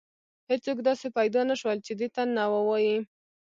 هیڅوک 0.49 0.77
داسې 0.87 1.07
پیدا 1.17 1.41
نه 1.49 1.55
شول 1.61 1.77
چې 1.85 1.93
دې 1.99 2.07
ته 2.15 2.21
نه 2.35 2.43
ووایي. 2.53 2.95